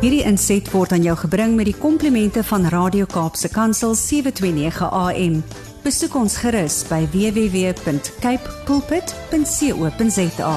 [0.00, 5.34] Hierdie inset word aan jou gebring met die komplimente van Radio Kaapse Kansel 729 AM.
[5.84, 10.54] Besoek ons gerus by www.cape pulpit.co.za.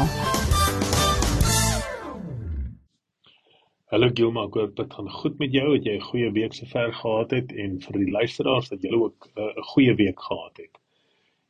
[3.92, 5.68] Hallo Gilma, ek hoop dit gaan goed met jou.
[5.76, 9.28] Het jy 'n goeie week sover gehad het en vir die luisteraars dat julle ook
[9.36, 10.80] uh, 'n uh, goeie week gehad het.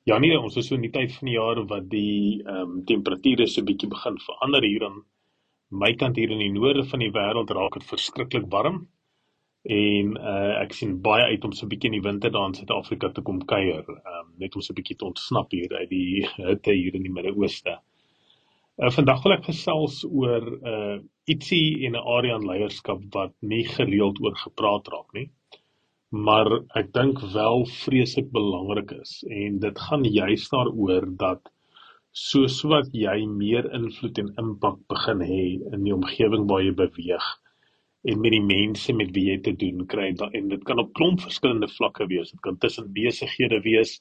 [0.10, 2.86] Ja nee, ons is so in die tyd van die jaar wat die ehm um,
[2.86, 5.04] temperature so bietjie begin verander hier aan
[5.74, 8.84] my kant hier in die noorde van die wêreld raak dit verskriklik warm.
[9.64, 12.56] En uh ek sien baie uit om so 'n bietjie in die winter daar in
[12.58, 16.28] Suid-Afrika te kom kuier, um, net om so 'n bietjie te ontsnap hier uit die
[16.50, 17.78] hitte hier in die Midde-Ooste.
[18.78, 23.64] Uh vandag wil ek gesels oor uh ietsie en 'n area in leierskap wat nie
[23.64, 25.30] gereeld oor gepraat raak nie.
[26.12, 31.50] Maar ek dink wel vreeslik belangrik is en dit gaan juist daaroor dat
[32.14, 37.30] soos wat jy meer invloed en impak begin hê in die omgewing waar jy beweeg
[38.06, 41.24] en met die mense met wie jy te doen kry en dit kan op klomp
[41.24, 42.34] verskillende vlakke wees.
[42.36, 43.96] Dit kan tussen besighede wees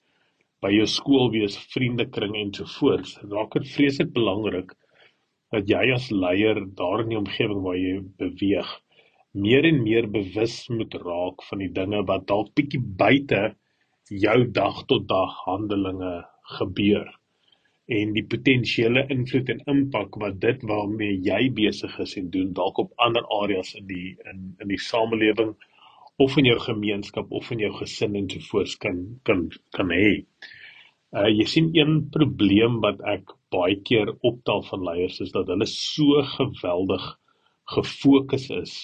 [0.63, 4.75] by jou skool wees vriendekring en so voort raak dit vreeslik belangrik
[5.55, 8.77] dat jy as leier daar in die omgewing waar jy beweeg
[9.33, 13.43] meer en meer bewus moet raak van die dinge wat dalk bietjie buite
[14.11, 16.15] jou dag tot dag handelinge
[16.59, 17.09] gebeur
[17.93, 22.81] en die potensiële invloed en impak wat dit waarmee jy besig is en doen dalk
[22.83, 25.55] op ander areas in die in in die samelewing
[26.23, 30.25] of in jou gemeenskap of in jou gesin en sovoorts kan kan kan hê.
[31.13, 35.69] Uh jy sien een probleem wat ek baie keer optel van leiers is dat hulle
[35.69, 37.07] so geweldig
[37.77, 38.75] gefokus is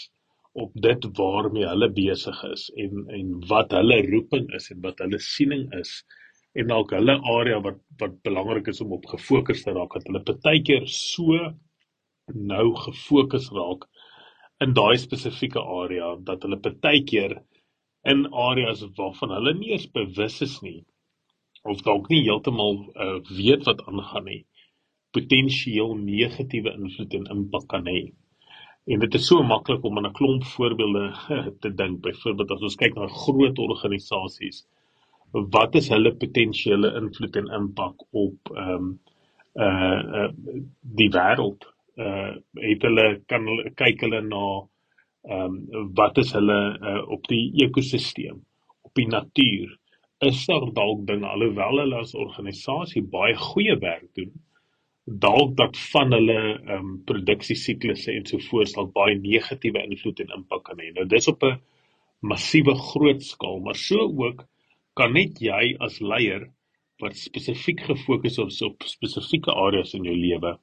[0.59, 5.21] op dit waarmee hulle besig is en en wat hulle roeping is en wat hulle
[5.23, 6.03] siening is
[6.55, 10.25] en dalk hulle area wat wat belangrik is om op gefokus te raak dat hulle
[10.31, 11.39] partykeer so
[12.53, 13.89] nou gefokus raak
[14.65, 17.39] in daai spesifieke area dat hulle partykeer
[18.13, 20.79] in areas waarvan hulle nie eens bewus is nie
[21.65, 24.43] of dalk nie heeltemal uh, weet wat aangaan nie
[25.17, 28.01] potensieel negatiewe invloed en impak kan hê.
[28.89, 31.05] En dit is so maklik om aan 'n klomp voorbeelde
[31.63, 32.01] te dink.
[32.05, 34.67] Byvoorbeeld as ons kyk na groot organisasies
[35.33, 38.99] wat is hulle potensiële invloed en impak op ehm um,
[39.55, 40.29] uh, uh
[41.01, 41.67] die wêreld?
[41.97, 44.45] Uh het hulle kan hulle kyk hulle na
[45.29, 48.41] ehm um, wat is hulle uh, op die ekosisteem
[48.83, 49.77] op die natuur?
[50.25, 54.33] Is daar dalk dinge alhoewel hulle as organisasie baie goeie werk doen
[55.09, 60.37] dalk dat van hulle ehm um, produksiesiklusse en so voort dalk baie negatiewe invloed en
[60.37, 60.93] impak kan hê?
[60.93, 61.61] Nou dis op 'n
[62.21, 64.45] massiewe groot skaal maar so ook
[64.99, 66.49] kan net jy as leier
[67.03, 70.57] wat spesifiek gefokus is op spesifieke areas in jou lewe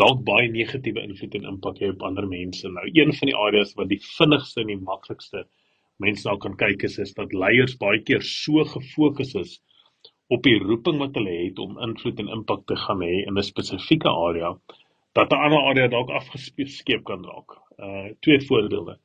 [0.00, 2.68] dalk baie negatiewe invloed en impak hê op ander mense.
[2.68, 5.44] Nou een van die areas wat die vinnigste en die maklikste
[6.00, 9.58] mense nou kan kyk is is dat leiers baie keer so gefokus is
[10.32, 13.48] op die roeping wat hulle het om invloed en impak te gaan hê in 'n
[13.50, 14.54] spesifieke area
[15.18, 17.58] dat 'n ander area dalk afgeskeep kan raak.
[17.78, 18.98] Uh twee voorbeelde.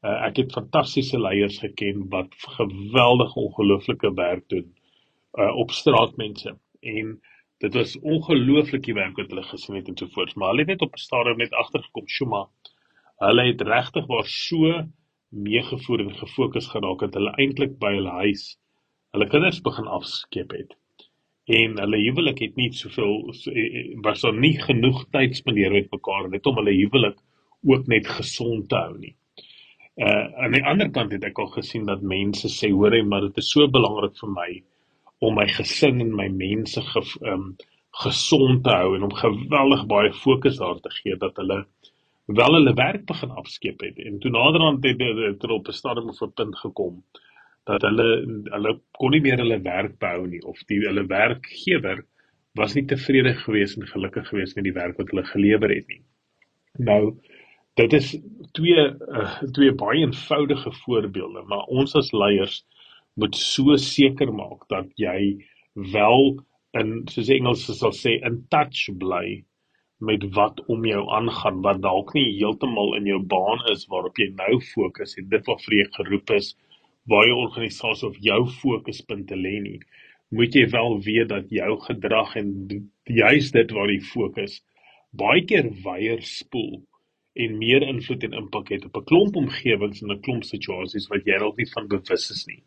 [0.00, 4.70] Uh, ek het fantastiese leiers geken wat geweldige ongelooflike werk doen
[5.38, 7.10] uh op straatmense en
[7.60, 10.32] dit was ongelooflike werk wat hulle gesien het en so voort.
[10.34, 12.48] Maar hulle het net op 'n stadium net agtergekom Shuma
[13.26, 14.72] hulle het regtig waar so
[15.28, 18.56] meegevoer en gefokus geraak dat hulle eintlik by hulle huis
[19.12, 20.74] hulle kinders begin afskep het.
[21.44, 25.72] En hulle huwelik het nie soveel so, eh, eh, was daar nie genoeg tyd spandeer
[25.72, 27.18] met mekaar net om hulle huwelik
[27.68, 29.16] ook net gesond te hou nie
[30.00, 33.26] Uh aan die ander kant het ek al gesien dat mense sê hoor jy maar
[33.28, 34.50] dit is so belangrik vir my
[35.28, 37.02] om my gesin en my mense ge,
[37.32, 37.50] um
[38.04, 41.58] gesond te hou en om geweldig baie fokus daar te gee dat hulle
[42.40, 46.22] wel hulle werk begin afskeep het en toe naderhand het dit op 'n stadium of
[46.22, 47.02] 'n punt gekom
[47.66, 48.08] dat hulle
[48.54, 52.04] hulle kon nie meer hulle werk behou nie of die hulle werkgewer
[52.58, 56.02] was nie tevrede gewees en gelukkig gewees met die werk wat hulle gelewer het nie.
[56.78, 57.16] Nou
[57.80, 58.10] dit is
[58.56, 62.60] twee uh, twee baie eenvoudige voorbeelde, maar ons as leiers
[63.20, 65.20] moet so seker maak dat jy
[65.94, 66.34] wel
[66.80, 69.40] in soos Engels sal sê in touch bly
[70.10, 74.30] met wat om jou aangaan wat dalk nie heeltemal in jou baan is waarop jy
[74.36, 76.52] nou fokus en dit wat vir jou geroep is
[77.10, 79.80] waar jou organisasie of jou fokuspunte lê nie.
[80.30, 82.52] Moet jy wel weet dat jou gedrag en
[83.04, 84.60] juist dit waar jy fokus
[85.10, 86.78] baie keer weier spoel
[87.34, 91.26] en meer invloed en impak het op 'n klomp omgewings en 'n klomp situasies wat
[91.26, 92.62] jy dalk nie van bewus is nie.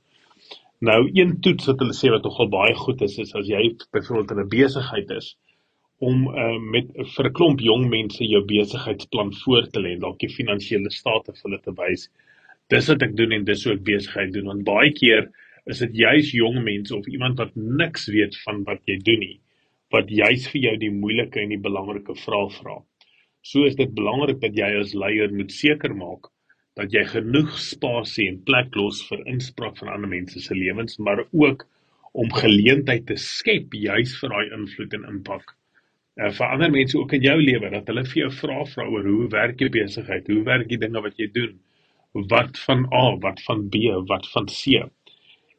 [0.80, 4.31] Nou een toets wat hulle sê wat nogal baie goed is is as jy byvoorbeeld
[4.31, 5.38] in 'n besigheid is
[6.00, 10.19] om uh, met vir 'n klomp jong mense jou besigheidsplan voor te lê en dalk
[10.19, 12.09] die finansiële state vir hulle te wys.
[12.69, 15.31] Dis wat ek doen en dis hoe ek besigheid doen want baie keer
[15.66, 19.39] is dit juis jong mense of iemand wat niks weet van wat jy doen nie
[19.94, 22.80] wat juis vir jou die moeilike en die belangrike vrae vra.
[23.44, 26.30] So is dit belangrik dat jy as leier moet seker maak
[26.80, 31.22] dat jy genoeg spasie en plek los vir inspraak van ander mense se lewens, maar
[31.30, 31.66] ook
[32.24, 37.13] om geleentheid te skep juis vir daai invloed en impak uh, vir ander mense ook
[37.18, 40.45] in jou lewe dat hulle vir jou vra vra oor hoe werk jou besigheid, hoe
[40.50, 41.57] werk die dinge wat jy doen?
[42.31, 44.84] Wat van A, wat van B, wat van C?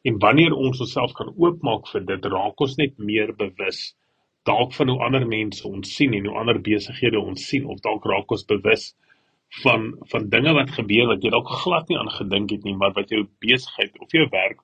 [0.07, 3.91] En wanneer ons onsself kan oopmaak vir dit, raak ons net meer bewus
[4.49, 8.05] dalk van hoe ander mense ons sien en hoe ander besighede ons sien of dalk
[8.05, 8.91] raak ons bewus
[9.63, 12.93] van van dinge wat gebeur wat jy dalk glad nie aan gedink het nie, maar
[12.97, 14.61] wat jou besigheid of jou werk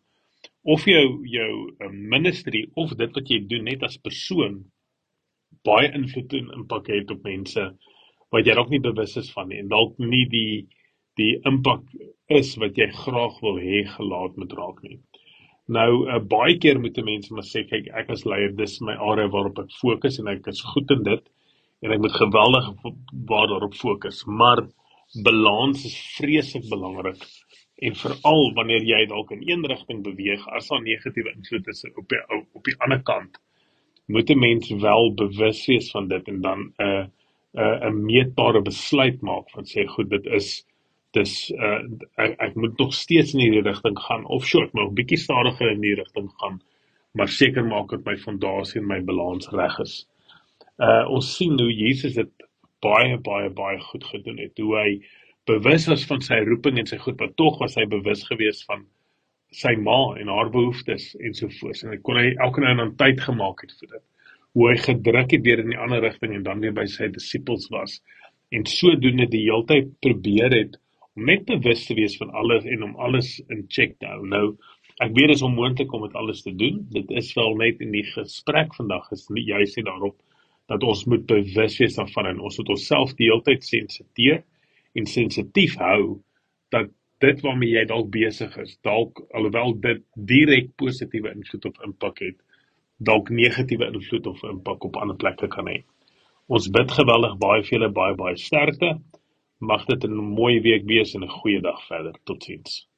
[0.75, 4.61] of jou jou eh, ministry of dit wat jy doen net as persoon
[5.67, 7.65] baie invloed en impak het op mense
[8.31, 10.67] wat jy dalk nie bewus is van nie en dalk nie die
[11.19, 11.83] die impak
[12.31, 14.99] is wat jy graag wil hê gelaat moet raak nie.
[15.67, 19.27] Nou uh, baie keer moet mense maar sê kyk ek as leier dis my area
[19.27, 21.23] waarop ek fokus en ek is goed in dit
[21.81, 22.67] en ek moet geweldig
[23.29, 24.67] waar daarop fokus, maar
[25.23, 27.21] balans is vreeslik belangrik
[27.81, 32.07] en veral wanneer jy dalk in een rigting beweeg as daar negatiewe invloed is op
[32.09, 33.39] die op die ander kant
[34.07, 37.05] moet 'n mens wel bewus wees van dit en dan 'n uh,
[37.53, 40.65] 'n uh, 'n meetbare besluit maak van sê goed dit is
[41.17, 41.81] dis uh,
[42.15, 45.71] ek, ek moet nog steeds in hierdie rigting gaan of short maar 'n bietjie stadiger
[45.71, 46.61] in hierdie rigting gaan
[47.11, 49.95] maar seker maak dat my fondasie en my balans reg is.
[50.79, 52.31] Uh ons sien hoe Jesus dit
[52.85, 54.57] baie baie baie goed gedoen het.
[54.57, 54.89] Hoe hy
[55.49, 58.85] bewus was van sy roeping en sy goed, maar tog was hy bewus geweest van
[59.51, 63.19] sy ma en haar behoeftes ensovoorts en hy kon hy elke nou en dan tyd
[63.19, 64.05] gemaak het vir dit.
[64.55, 67.67] Hoe hy gedruk het weer in die ander rigting en dan weer by sy disippels
[67.73, 67.99] was
[68.55, 70.79] en sodoende die heeltyd probeer het
[71.15, 74.21] om net bewus te wees van alles en om alles in check te hou.
[74.27, 74.45] Nou
[75.01, 76.83] ek weet dit is onmoontlik om dit alles te doen.
[76.93, 80.17] Dit is wel net in die gesprek vandag is nie juist nie daarop
[80.71, 84.43] dat ons moet bewus wees daarvan en ons moet onsself die heeltyd sensitief
[84.95, 86.21] en sensitief hou
[86.71, 86.91] dat
[87.21, 92.37] dit waarmee jy dalk besig is, dalk alhoewel dit direk positiewe invloed of impak het,
[92.97, 95.81] dalk negatiewe invloed of impak op ander plekke kan hê.
[96.51, 98.95] Ons bid geweldig baie vir julle baie baie sterkte.
[99.61, 102.15] Mag dit 'n mooi week wees en 'n goeie dag verder.
[102.23, 102.89] Totsiens.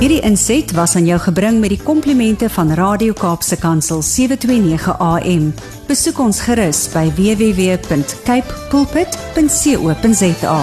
[0.00, 5.54] Hierdie inset was aan jou gebring met die komplimente van Radio Kaapse Kansel 729 AM.
[5.86, 10.58] Besoek ons gerus by www.cape pulpit.co.za.